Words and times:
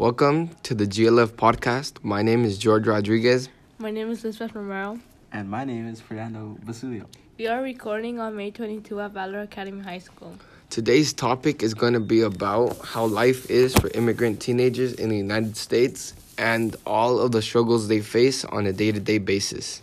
Welcome 0.00 0.48
to 0.62 0.74
the 0.74 0.86
GLF 0.86 1.32
podcast. 1.32 2.02
My 2.02 2.22
name 2.22 2.42
is 2.46 2.56
George 2.56 2.86
Rodriguez. 2.86 3.50
My 3.76 3.90
name 3.90 4.10
is 4.10 4.24
Lisbeth 4.24 4.54
Romero. 4.54 4.98
And 5.30 5.50
my 5.50 5.62
name 5.62 5.86
is 5.86 6.00
Fernando 6.00 6.56
Basilio. 6.64 7.04
We 7.36 7.48
are 7.48 7.60
recording 7.60 8.18
on 8.18 8.34
May 8.34 8.50
22 8.50 8.98
at 8.98 9.10
Valor 9.10 9.42
Academy 9.42 9.82
High 9.82 9.98
School. 9.98 10.36
Today's 10.70 11.12
topic 11.12 11.62
is 11.62 11.74
going 11.74 11.92
to 11.92 12.00
be 12.00 12.22
about 12.22 12.78
how 12.82 13.04
life 13.04 13.50
is 13.50 13.74
for 13.74 13.90
immigrant 13.90 14.40
teenagers 14.40 14.94
in 14.94 15.10
the 15.10 15.18
United 15.18 15.58
States 15.58 16.14
and 16.38 16.76
all 16.86 17.20
of 17.20 17.32
the 17.32 17.42
struggles 17.42 17.88
they 17.88 18.00
face 18.00 18.42
on 18.46 18.66
a 18.66 18.72
day 18.72 18.92
to 18.92 19.00
day 19.00 19.18
basis. 19.18 19.82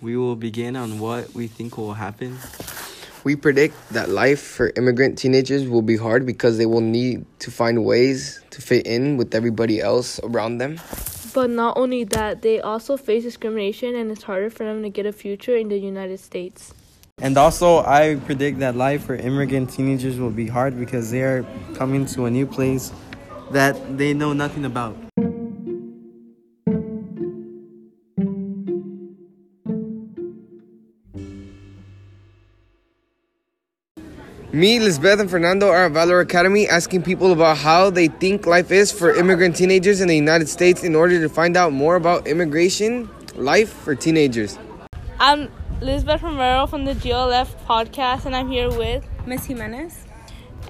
We 0.00 0.16
will 0.16 0.34
begin 0.34 0.74
on 0.74 0.98
what 0.98 1.32
we 1.34 1.46
think 1.46 1.78
will 1.78 1.94
happen. 1.94 2.36
We 3.26 3.34
predict 3.34 3.74
that 3.90 4.08
life 4.08 4.40
for 4.40 4.70
immigrant 4.76 5.18
teenagers 5.18 5.66
will 5.66 5.82
be 5.82 5.96
hard 5.96 6.24
because 6.24 6.58
they 6.58 6.66
will 6.66 6.80
need 6.80 7.26
to 7.40 7.50
find 7.50 7.84
ways 7.84 8.40
to 8.50 8.62
fit 8.62 8.86
in 8.86 9.16
with 9.16 9.34
everybody 9.34 9.80
else 9.80 10.20
around 10.22 10.58
them. 10.58 10.78
But 11.34 11.50
not 11.50 11.76
only 11.76 12.04
that, 12.04 12.42
they 12.42 12.60
also 12.60 12.96
face 12.96 13.24
discrimination 13.24 13.96
and 13.96 14.12
it's 14.12 14.22
harder 14.22 14.48
for 14.48 14.62
them 14.62 14.80
to 14.84 14.90
get 14.90 15.06
a 15.06 15.12
future 15.12 15.56
in 15.56 15.68
the 15.68 15.76
United 15.76 16.20
States. 16.20 16.72
And 17.18 17.36
also, 17.36 17.78
I 17.78 18.14
predict 18.26 18.60
that 18.60 18.76
life 18.76 19.06
for 19.06 19.16
immigrant 19.16 19.70
teenagers 19.70 20.20
will 20.20 20.30
be 20.30 20.46
hard 20.46 20.78
because 20.78 21.10
they 21.10 21.22
are 21.22 21.44
coming 21.74 22.06
to 22.14 22.26
a 22.26 22.30
new 22.30 22.46
place 22.46 22.92
that 23.50 23.74
they 23.98 24.14
know 24.14 24.34
nothing 24.34 24.64
about. 24.64 25.05
Me, 34.56 34.80
Lisbeth, 34.80 35.20
and 35.20 35.28
Fernando 35.28 35.68
are 35.68 35.84
at 35.84 35.92
Valor 35.92 36.20
Academy 36.20 36.66
asking 36.66 37.02
people 37.02 37.30
about 37.30 37.58
how 37.58 37.90
they 37.90 38.08
think 38.08 38.46
life 38.46 38.70
is 38.72 38.90
for 38.90 39.14
immigrant 39.14 39.54
teenagers 39.54 40.00
in 40.00 40.08
the 40.08 40.16
United 40.16 40.48
States 40.48 40.82
in 40.82 40.94
order 40.94 41.20
to 41.20 41.28
find 41.28 41.58
out 41.58 41.74
more 41.74 41.94
about 41.94 42.26
immigration 42.26 43.06
life 43.34 43.70
for 43.70 43.94
teenagers. 43.94 44.58
I'm 45.20 45.50
Lisbeth 45.82 46.22
Romero 46.22 46.66
from 46.66 46.86
the 46.86 46.94
GLF 46.94 47.48
podcast, 47.66 48.24
and 48.24 48.34
I'm 48.34 48.48
here 48.48 48.70
with 48.70 49.06
Miss 49.26 49.44
Jimenez. 49.44 50.06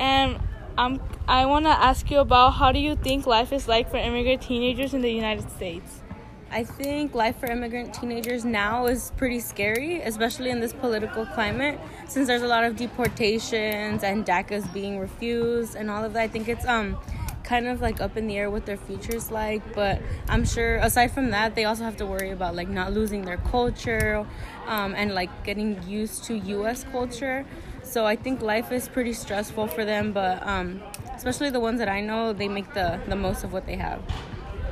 And 0.00 0.40
I'm, 0.76 1.00
I 1.28 1.46
want 1.46 1.66
to 1.66 1.70
ask 1.70 2.10
you 2.10 2.18
about 2.18 2.54
how 2.54 2.72
do 2.72 2.80
you 2.80 2.96
think 2.96 3.24
life 3.24 3.52
is 3.52 3.68
like 3.68 3.88
for 3.88 3.98
immigrant 3.98 4.42
teenagers 4.42 4.94
in 4.94 5.00
the 5.00 5.12
United 5.12 5.48
States? 5.52 6.02
I 6.50 6.64
think 6.64 7.14
life 7.14 7.38
for 7.38 7.46
immigrant 7.46 7.92
teenagers 7.92 8.44
now 8.44 8.86
is 8.86 9.12
pretty 9.16 9.40
scary, 9.40 10.00
especially 10.00 10.50
in 10.50 10.60
this 10.60 10.72
political 10.72 11.26
climate, 11.26 11.78
since 12.08 12.28
there's 12.28 12.42
a 12.42 12.46
lot 12.46 12.64
of 12.64 12.76
deportations 12.76 14.02
and 14.04 14.24
DACAs 14.24 14.72
being 14.72 14.98
refused 14.98 15.74
and 15.74 15.90
all 15.90 16.04
of 16.04 16.12
that. 16.12 16.22
I 16.22 16.28
think 16.28 16.48
it's 16.48 16.64
um 16.66 16.96
kind 17.42 17.68
of 17.68 17.80
like 17.80 18.00
up 18.00 18.16
in 18.16 18.26
the 18.26 18.36
air 18.36 18.50
what 18.50 18.64
their 18.66 18.76
future's 18.76 19.30
like, 19.30 19.62
but 19.74 20.00
I'm 20.28 20.44
sure 20.44 20.76
aside 20.76 21.12
from 21.12 21.30
that, 21.30 21.54
they 21.54 21.64
also 21.64 21.84
have 21.84 21.96
to 21.98 22.06
worry 22.06 22.30
about 22.30 22.56
like 22.56 22.68
not 22.68 22.92
losing 22.92 23.22
their 23.22 23.36
culture 23.36 24.26
um, 24.66 24.94
and 24.96 25.14
like 25.14 25.44
getting 25.44 25.80
used 25.86 26.24
to 26.24 26.36
U.S. 26.36 26.84
culture. 26.84 27.44
So 27.82 28.04
I 28.04 28.16
think 28.16 28.40
life 28.40 28.72
is 28.72 28.88
pretty 28.88 29.12
stressful 29.12 29.68
for 29.68 29.84
them, 29.84 30.12
but 30.12 30.44
um, 30.46 30.82
especially 31.14 31.50
the 31.50 31.60
ones 31.60 31.78
that 31.78 31.88
I 31.88 32.00
know, 32.00 32.32
they 32.32 32.48
make 32.48 32.72
the 32.74 33.00
the 33.08 33.16
most 33.16 33.44
of 33.44 33.52
what 33.52 33.66
they 33.66 33.76
have. 33.76 34.02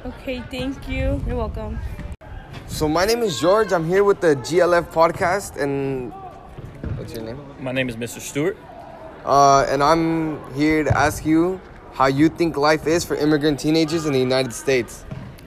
Okay, 0.05 0.42
thank 0.50 0.86
you. 0.86 1.19
You're 1.27 1.36
welcome. 1.36 1.78
So, 2.66 2.86
my 2.86 3.06
name 3.06 3.22
is 3.22 3.41
George. 3.41 3.72
I'm 3.72 3.88
here 3.88 4.05
with 4.05 4.20
the 4.20 4.36
GLF 4.36 4.92
podcast, 4.92 5.56
and 5.56 6.12
what's 6.98 7.14
your 7.14 7.22
name? 7.22 7.41
My 7.58 7.72
name 7.72 7.88
is 7.88 7.96
Mr. 7.96 8.20
Stewart. 8.20 8.58
Uh, 9.24 9.64
and 9.66 9.83
I'm 9.83 10.36
here 10.52 10.84
to 10.84 10.94
ask 10.94 11.24
you 11.24 11.58
how 11.94 12.05
you 12.05 12.28
think 12.28 12.58
life 12.58 12.86
is 12.86 13.02
for 13.02 13.16
immigrant 13.16 13.58
teenagers 13.58 14.05
in 14.05 14.12
the 14.12 14.19
United 14.19 14.52
States. 14.52 15.06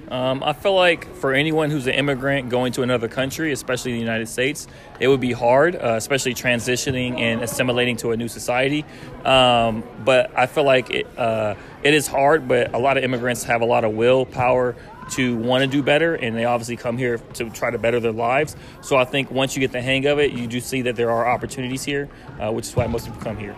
Um, 0.10 0.42
I 0.42 0.54
feel 0.54 0.74
like 0.74 1.14
for 1.16 1.34
anyone 1.34 1.70
who's 1.70 1.86
an 1.88 1.94
immigrant 1.94 2.50
going 2.50 2.72
to 2.74 2.82
another 2.82 3.08
country, 3.08 3.52
especially 3.52 3.92
the 3.92 4.00
United 4.00 4.28
States, 4.28 4.68
it 5.00 5.08
would 5.10 5.20
be 5.20 5.34
hard, 5.34 5.76
uh, 5.76 5.96
especially 5.98 6.34
transitioning 6.34 7.20
and 7.20 7.42
assimilating 7.42 7.98
to 7.98 8.12
a 8.12 8.18
new 8.18 8.30
society. 8.30 8.86
Um, 9.26 9.84
but 10.06 10.32
I 10.38 10.46
feel 10.46 10.64
like 10.64 10.90
it, 10.92 11.08
uh, 11.18 11.56
it 11.84 11.94
is 11.94 12.08
hard, 12.08 12.48
but 12.48 12.74
a 12.74 12.78
lot 12.78 12.98
of 12.98 13.04
immigrants 13.04 13.44
have 13.44 13.62
a 13.62 13.66
lot 13.66 13.84
of 13.84 13.94
willpower 13.94 14.76
to 15.12 15.36
want 15.38 15.62
to 15.62 15.68
do 15.68 15.84
better, 15.84 16.16
and 16.16 16.36
they 16.36 16.46
obviously 16.46 16.78
come 16.78 16.98
here 16.98 17.18
to 17.34 17.50
try 17.50 17.72
to 17.72 17.78
better 17.78 18.00
their 18.00 18.12
lives. 18.12 18.56
So 18.82 18.98
I 18.98 19.06
think 19.06 19.30
once 19.32 19.56
you 19.56 19.60
get 19.60 19.72
the 19.72 19.82
hang 19.82 20.06
of 20.06 20.20
it, 20.20 20.32
you 20.32 20.48
do 20.48 20.60
see 20.60 20.84
that 20.84 20.96
there 20.96 21.12
are 21.12 21.28
opportunities 21.28 21.84
here, 21.84 22.10
uh, 22.40 22.52
which 22.52 22.68
is 22.68 22.76
why 22.76 22.88
most 22.88 23.06
people 23.06 23.22
come 23.22 23.38
here. 23.38 23.56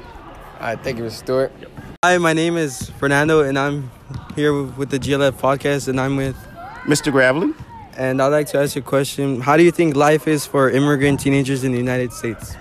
All 0.60 0.68
right, 0.68 0.80
thank 0.84 0.98
you, 0.98 1.04
Mr. 1.04 1.12
Stewart. 1.12 1.52
Yep. 1.60 1.89
Hi, 2.02 2.18
my 2.18 2.32
name 2.32 2.56
is 2.56 2.92
Fernando, 2.92 3.42
and 3.42 3.60
I'm 3.60 3.92
here 4.34 4.54
with 4.64 4.90
the 4.90 4.98
GLF 4.98 5.34
podcast, 5.34 5.90
and 5.90 6.00
I'm 6.00 6.16
with 6.16 6.38
Mr. 6.86 7.12
Gravely. 7.12 7.54
And 7.98 8.22
I'd 8.22 8.30
like 8.30 8.48
to 8.52 8.58
ask 8.58 8.78
you 8.78 8.82
a 8.82 8.86
question. 8.86 9.42
How 9.42 9.58
do 9.58 9.64
you 9.64 9.72
think 9.72 9.98
life 9.98 10.26
is 10.26 10.46
for 10.46 10.70
immigrant 10.70 11.20
teenagers 11.20 11.66
in 11.66 11.74
the 11.74 11.78
United 11.78 12.14
States? 12.14 12.56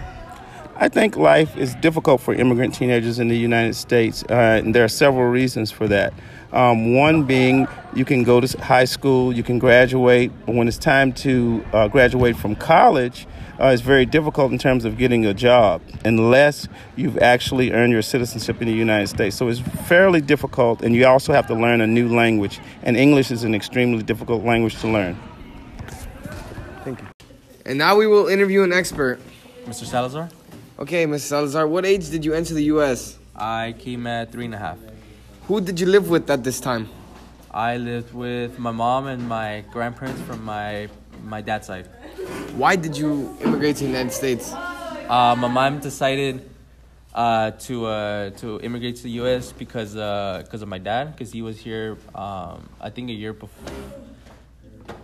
I 0.81 0.89
think 0.89 1.17
life 1.17 1.57
is 1.57 1.75
difficult 1.75 2.21
for 2.21 2.33
immigrant 2.33 2.73
teenagers 2.73 3.19
in 3.19 3.27
the 3.27 3.37
United 3.37 3.75
States, 3.75 4.23
uh, 4.31 4.63
and 4.63 4.73
there 4.73 4.85
are 4.85 4.89
several 4.89 5.27
reasons 5.27 5.73
for 5.73 5.89
that. 5.89 6.15
Um, 6.53 6.95
one 6.95 7.25
being 7.25 7.67
you 7.97 8.05
can 8.05 8.23
go 8.23 8.41
to 8.41 8.59
high 8.63 8.85
school, 8.85 9.33
you 9.33 9.43
can 9.43 9.59
graduate, 9.59 10.31
but 10.47 10.55
when 10.55 10.69
it's 10.69 10.79
time 10.79 11.13
to 11.15 11.65
uh, 11.73 11.89
graduate 11.89 12.37
from 12.37 12.55
college, 12.55 13.27
uh, 13.61 13.67
it's 13.67 13.83
very 13.83 14.07
difficult 14.07 14.53
in 14.53 14.59
terms 14.59 14.85
of 14.85 14.97
getting 14.97 15.27
a 15.27 15.35
job 15.35 15.83
unless 16.05 16.69
you've 16.95 17.19
actually 17.19 17.73
earned 17.73 17.93
your 17.93 18.01
citizenship 18.01 18.63
in 18.63 18.69
the 18.69 18.75
United 18.75 19.09
States. 19.09 19.35
So 19.35 19.49
it's 19.49 19.59
fairly 19.89 20.21
difficult, 20.21 20.83
and 20.83 20.95
you 20.95 21.07
also 21.07 21.33
have 21.33 21.49
to 21.49 21.55
learn 21.55 21.81
a 21.81 21.89
new 21.89 22.09
language, 22.09 22.61
and 22.85 22.97
English 22.97 23.33
is 23.33 23.43
an 23.43 23.53
extremely 23.53 24.05
difficult 24.05 24.45
language 24.45 24.79
to 24.83 24.87
learn. 24.87 25.19
Thank 26.85 27.01
you. 27.01 27.09
And 27.67 27.79
now 27.79 27.97
we 27.97 28.07
will 28.07 28.29
interview 28.29 28.63
an 28.63 28.73
expert. 28.73 29.19
Mr. 29.67 29.85
Salazar, 29.85 30.31
Okay, 30.81 31.07
Mr. 31.07 31.19
Salazar, 31.19 31.67
what 31.67 31.85
age 31.85 32.09
did 32.09 32.25
you 32.25 32.35
enter 32.35 32.55
the 32.55 32.63
U.S.? 32.75 33.19
I 33.35 33.75
came 33.81 34.07
at 34.07 34.31
three 34.31 34.45
and 34.45 34.55
a 34.55 34.59
half. 34.59 34.79
Who 35.49 35.61
did 35.61 35.81
you 35.81 35.87
live 35.87 36.09
with 36.09 36.31
at 36.31 36.45
this 36.45 36.61
time? 36.61 36.89
I 37.51 37.79
lived 37.79 38.15
with 38.15 38.61
my 38.61 38.71
mom 38.71 39.09
and 39.09 39.29
my 39.29 39.65
grandparents 39.73 40.21
from 40.23 40.45
my 40.45 40.89
my 41.25 41.41
dad's 41.41 41.67
side. 41.67 41.87
Why 42.55 42.77
did 42.77 42.97
you 42.97 43.37
immigrate 43.41 43.75
to 43.79 43.85
the 43.85 43.91
United 43.91 44.13
States? 44.13 44.53
Uh, 44.53 45.35
my 45.37 45.49
mom 45.49 45.81
decided 45.81 46.49
uh, 47.13 47.51
to 47.67 47.87
uh, 47.87 48.31
to 48.39 48.61
immigrate 48.61 48.95
to 48.99 49.03
the 49.03 49.19
U.S. 49.23 49.51
because 49.51 49.95
because 50.45 50.63
of 50.63 50.69
my 50.69 50.79
dad, 50.79 51.11
because 51.11 51.33
he 51.33 51.43
was 51.43 51.59
here. 51.59 51.99
Um, 52.15 52.69
I 52.81 52.91
think 52.91 53.11
a 53.11 53.15
year 53.15 53.33
before. 53.33 53.75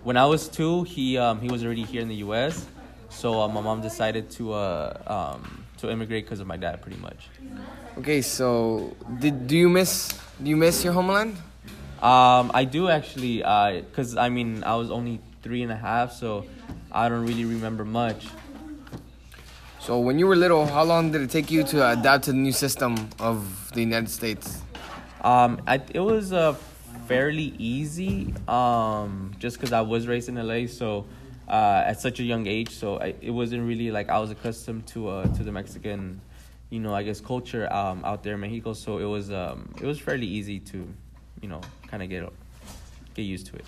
When 0.05 0.17
I 0.17 0.27
was 0.27 0.47
two, 0.47 0.85
he 0.85 1.19
um, 1.19 1.41
he 1.41 1.49
was 1.49 1.65
already 1.65 1.83
here 1.83 2.01
in 2.01 2.07
the 2.07 2.23
U.S. 2.31 2.65
So 3.09 3.41
uh, 3.41 3.49
my 3.49 3.61
mom 3.61 3.81
decided 3.81 4.31
to 4.39 4.53
uh, 4.53 5.35
um, 5.35 5.64
to 5.85 5.93
immigrate 5.93 6.25
because 6.25 6.41
of 6.41 6.47
my 6.47 6.57
dad, 6.57 6.83
pretty 6.83 7.01
much. 7.01 7.29
Okay, 7.99 8.23
so 8.23 8.97
did 9.21 9.47
do 9.47 9.57
you 9.57 9.69
miss 9.69 10.09
do 10.43 10.51
you 10.51 10.57
miss 10.57 10.83
your 10.83 10.93
homeland? 10.93 11.37
Um, 12.03 12.51
I 12.53 12.65
do 12.65 12.89
actually, 12.89 13.39
because 13.39 14.17
I 14.17 14.29
mean, 14.29 14.65
I 14.65 14.77
was 14.77 14.91
only 14.91 15.21
three 15.43 15.63
and 15.63 15.73
a 15.73 15.77
half, 15.77 16.13
so 16.13 16.45
I 16.91 17.09
don't 17.09 17.27
really 17.27 17.45
remember 17.45 17.85
much. 17.85 18.27
So 19.81 19.99
when 20.01 20.19
you 20.19 20.27
were 20.27 20.37
little, 20.37 20.67
how 20.67 20.83
long 20.83 21.13
did 21.13 21.21
it 21.21 21.31
take 21.31 21.51
you 21.51 21.63
to 21.65 21.93
adapt 21.93 22.25
to 22.25 22.33
the 22.33 22.39
new 22.39 22.53
system 22.53 23.11
of 23.21 23.71
the 23.73 23.81
United 23.81 24.09
States? 24.09 24.63
Um, 25.23 25.61
I, 25.67 25.81
it 25.93 26.01
was 26.01 26.33
uh, 26.33 26.55
fairly 27.07 27.55
easy, 27.59 28.35
um, 28.49 29.33
just 29.39 29.57
because 29.57 29.73
I 29.73 29.83
was 29.83 30.07
raised 30.07 30.29
in 30.29 30.37
LA, 30.37 30.67
so 30.67 31.07
uh, 31.49 31.83
at 31.87 32.01
such 32.01 32.21
a 32.21 32.23
young 32.23 32.47
age, 32.47 32.71
so 32.71 32.99
I, 32.99 33.15
it 33.21 33.31
wasn't 33.31 33.67
really 33.67 33.91
like 33.91 34.09
I 34.09 34.19
was 34.19 34.31
accustomed 34.31 34.87
to 34.89 35.09
uh, 35.09 35.27
to 35.35 35.43
the 35.43 35.53
Mexican, 35.53 36.21
you 36.71 36.81
know, 36.81 36.95
I 36.95 37.03
guess 37.03 37.21
culture 37.21 37.71
um, 37.73 38.05
out 38.05 38.23
there 38.23 38.35
in 38.35 38.41
Mexico. 38.41 38.73
So 38.73 38.99
it 38.99 39.05
was 39.05 39.31
um, 39.31 39.73
it 39.81 39.87
was 39.87 39.99
fairly 39.99 40.27
easy 40.27 40.59
to, 40.61 40.89
you 41.41 41.49
know, 41.49 41.61
kind 41.89 42.03
of 42.03 42.09
get 42.09 42.29
get 43.15 43.23
used 43.23 43.47
to 43.49 43.57
it. 43.57 43.65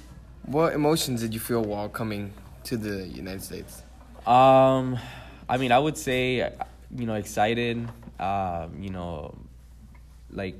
What 0.47 0.75
emotions 0.75 1.21
did 1.21 1.35
you 1.35 1.41
feel 1.41 1.62
while 1.62 1.89
coming 1.89 2.33
to 2.65 2.77
the 2.77 3.06
United 3.09 3.43
States? 3.43 3.83
Um, 4.27 4.99
I 5.49 5.56
mean, 5.56 5.73
I 5.73 5.79
would 5.79 5.97
say, 5.97 6.50
you 6.97 7.06
know, 7.06 7.15
excited. 7.15 7.89
Um, 8.19 8.83
you 8.83 8.91
know, 8.91 9.37
like 10.31 10.56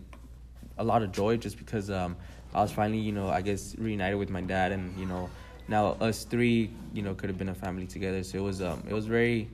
a 0.79 0.85
lot 0.85 1.03
of 1.03 1.13
joy, 1.13 1.37
just 1.39 1.57
because 1.57 1.91
um, 1.91 2.17
I 2.55 2.61
was 2.61 2.73
finally, 2.73 2.99
you 2.99 3.13
know, 3.13 3.29
I 3.29 3.41
guess 3.41 3.75
reunited 3.79 4.19
with 4.19 4.31
my 4.31 4.43
dad, 4.43 4.73
and 4.73 4.97
you 4.99 5.07
know, 5.07 5.31
now 5.69 5.97
us 6.01 6.25
three, 6.25 6.71
you 6.93 7.03
know, 7.03 7.15
could 7.15 7.29
have 7.29 7.39
been 7.39 7.49
a 7.49 7.55
family 7.55 7.87
together. 7.87 8.23
So 8.23 8.39
it 8.39 8.43
was, 8.43 8.63
um, 8.63 8.83
it 8.89 8.95
was 8.95 9.07
very 9.07 9.49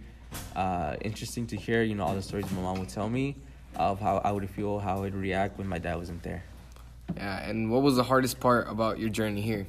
uh, 0.56 0.96
interesting 1.00 1.46
to 1.48 1.56
hear, 1.56 1.82
you 1.82 1.94
know, 1.94 2.04
all 2.04 2.14
the 2.14 2.22
stories 2.22 2.50
my 2.52 2.62
mom 2.62 2.78
would 2.78 2.88
tell 2.88 3.08
me 3.08 3.36
of 3.76 4.00
how 4.00 4.18
I 4.18 4.32
would 4.32 4.48
feel, 4.50 4.78
how 4.78 4.98
I 4.98 5.00
would 5.00 5.14
react 5.14 5.58
when 5.58 5.66
my 5.66 5.78
dad 5.78 5.96
wasn't 5.96 6.22
there. 6.22 6.42
Yeah, 7.16 7.48
and 7.48 7.70
what 7.70 7.82
was 7.82 7.96
the 7.96 8.02
hardest 8.02 8.40
part 8.40 8.68
about 8.68 8.98
your 8.98 9.10
journey 9.10 9.40
here? 9.40 9.66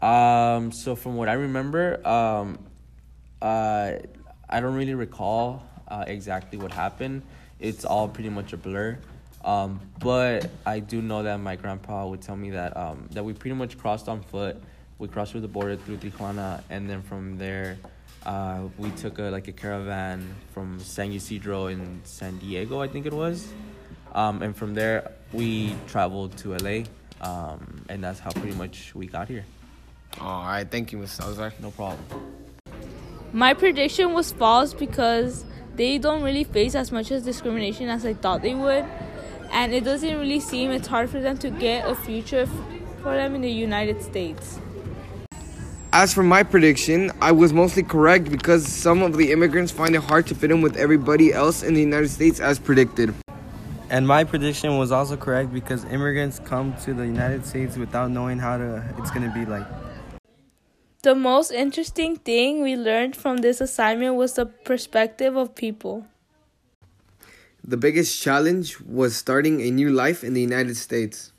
Um, 0.00 0.72
so 0.72 0.94
from 0.94 1.16
what 1.16 1.28
I 1.28 1.34
remember, 1.34 2.06
um, 2.06 2.58
uh, 3.42 3.92
I 4.48 4.60
don't 4.60 4.74
really 4.74 4.94
recall 4.94 5.66
uh, 5.88 6.04
exactly 6.06 6.58
what 6.58 6.72
happened. 6.72 7.22
It's 7.58 7.84
all 7.84 8.08
pretty 8.08 8.30
much 8.30 8.52
a 8.52 8.56
blur. 8.56 8.98
Um, 9.44 9.80
but 10.00 10.50
I 10.66 10.80
do 10.80 11.00
know 11.00 11.22
that 11.22 11.38
my 11.38 11.56
grandpa 11.56 12.06
would 12.06 12.20
tell 12.20 12.36
me 12.36 12.50
that 12.50 12.76
um, 12.76 13.08
that 13.12 13.24
we 13.24 13.32
pretty 13.32 13.54
much 13.54 13.78
crossed 13.78 14.08
on 14.08 14.20
foot. 14.22 14.60
We 14.98 15.06
crossed 15.08 15.32
through 15.32 15.42
the 15.42 15.48
border 15.48 15.76
through 15.76 15.98
Tijuana, 15.98 16.62
and 16.70 16.90
then 16.90 17.02
from 17.02 17.38
there, 17.38 17.78
uh, 18.26 18.62
we 18.78 18.90
took 18.92 19.18
a 19.18 19.30
like 19.30 19.46
a 19.46 19.52
caravan 19.52 20.34
from 20.52 20.80
San 20.80 21.12
Ysidro 21.12 21.68
in 21.68 22.00
San 22.04 22.38
Diego, 22.38 22.80
I 22.80 22.88
think 22.88 23.06
it 23.06 23.12
was. 23.12 23.52
Um, 24.12 24.42
and 24.42 24.56
from 24.56 24.74
there, 24.74 25.12
we 25.32 25.74
traveled 25.86 26.36
to 26.38 26.56
LA, 26.56 26.82
um, 27.20 27.84
and 27.88 28.02
that's 28.02 28.18
how 28.18 28.32
pretty 28.32 28.56
much 28.56 28.94
we 28.94 29.06
got 29.06 29.28
here. 29.28 29.44
All 30.20 30.42
right, 30.44 30.68
thank 30.68 30.90
you, 30.90 30.98
Mr. 30.98 31.08
Salazar. 31.08 31.52
No 31.60 31.70
problem. 31.70 32.02
My 33.32 33.54
prediction 33.54 34.14
was 34.14 34.32
false 34.32 34.74
because 34.74 35.44
they 35.76 35.98
don't 35.98 36.22
really 36.22 36.44
face 36.44 36.74
as 36.74 36.90
much 36.90 37.12
as 37.12 37.22
discrimination 37.22 37.88
as 37.88 38.04
I 38.04 38.14
thought 38.14 38.42
they 38.42 38.54
would. 38.54 38.84
And 39.52 39.72
it 39.72 39.84
doesn't 39.84 40.18
really 40.18 40.40
seem 40.40 40.70
it's 40.70 40.88
hard 40.88 41.08
for 41.08 41.20
them 41.20 41.38
to 41.38 41.50
get 41.50 41.88
a 41.88 41.94
future 41.94 42.46
for 43.02 43.14
them 43.14 43.34
in 43.34 43.42
the 43.42 43.50
United 43.50 44.02
States. 44.02 44.58
As 45.98 46.14
for 46.14 46.22
my 46.22 46.44
prediction, 46.44 47.10
I 47.20 47.32
was 47.32 47.52
mostly 47.52 47.82
correct 47.82 48.30
because 48.30 48.64
some 48.68 49.02
of 49.02 49.16
the 49.16 49.32
immigrants 49.32 49.72
find 49.72 49.96
it 49.96 50.00
hard 50.04 50.28
to 50.28 50.34
fit 50.36 50.52
in 50.52 50.60
with 50.60 50.76
everybody 50.76 51.32
else 51.32 51.64
in 51.64 51.74
the 51.74 51.80
United 51.80 52.08
States 52.08 52.38
as 52.38 52.56
predicted. 52.56 53.12
And 53.90 54.06
my 54.06 54.22
prediction 54.22 54.78
was 54.78 54.92
also 54.92 55.16
correct 55.16 55.52
because 55.52 55.84
immigrants 55.86 56.38
come 56.38 56.76
to 56.84 56.94
the 56.94 57.04
United 57.04 57.44
States 57.44 57.76
without 57.76 58.12
knowing 58.12 58.38
how 58.38 58.58
to 58.58 58.84
it's 58.96 59.10
gonna 59.10 59.34
be 59.34 59.44
like. 59.44 59.66
The 61.02 61.16
most 61.16 61.50
interesting 61.50 62.14
thing 62.14 62.62
we 62.62 62.76
learned 62.76 63.16
from 63.16 63.38
this 63.38 63.60
assignment 63.60 64.14
was 64.14 64.34
the 64.34 64.46
perspective 64.46 65.34
of 65.34 65.56
people. 65.56 66.06
The 67.64 67.76
biggest 67.76 68.22
challenge 68.22 68.80
was 68.82 69.16
starting 69.16 69.62
a 69.62 69.72
new 69.72 69.90
life 69.90 70.22
in 70.22 70.34
the 70.34 70.42
United 70.42 70.76
States. 70.76 71.32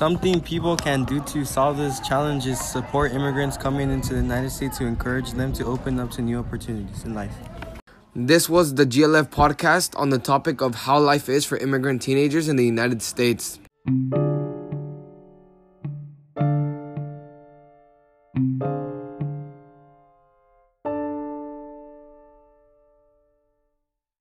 Something 0.00 0.40
people 0.40 0.78
can 0.78 1.04
do 1.04 1.20
to 1.24 1.44
solve 1.44 1.76
this 1.76 2.00
challenge 2.00 2.46
is 2.46 2.58
support 2.58 3.12
immigrants 3.12 3.58
coming 3.58 3.90
into 3.90 4.14
the 4.14 4.22
United 4.22 4.48
States 4.48 4.78
to 4.78 4.86
encourage 4.86 5.32
them 5.32 5.52
to 5.52 5.66
open 5.66 6.00
up 6.00 6.10
to 6.12 6.22
new 6.22 6.38
opportunities 6.38 7.04
in 7.04 7.12
life. 7.12 7.34
This 8.16 8.48
was 8.48 8.76
the 8.76 8.86
GLF 8.86 9.28
podcast 9.28 9.94
on 9.98 10.08
the 10.08 10.18
topic 10.18 10.62
of 10.62 10.74
how 10.74 10.98
life 10.98 11.28
is 11.28 11.44
for 11.44 11.58
immigrant 11.58 12.00
teenagers 12.00 12.48
in 12.48 12.56
the 12.56 12.64
United 12.64 13.02
States. 13.02 13.58